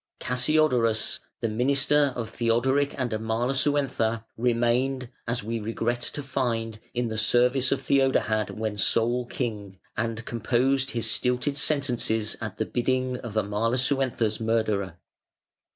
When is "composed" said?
10.25-10.89